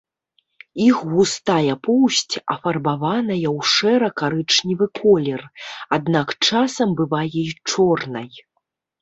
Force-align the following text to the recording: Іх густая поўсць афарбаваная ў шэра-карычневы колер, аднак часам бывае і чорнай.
Іх 0.85 0.97
густая 1.09 1.73
поўсць 1.87 2.33
афарбаваная 2.53 3.37
ў 3.57 3.67
шэра-карычневы 3.73 4.85
колер, 5.01 5.41
аднак 5.99 6.27
часам 6.49 6.99
бывае 7.03 7.31
і 7.45 7.47
чорнай. 7.71 8.29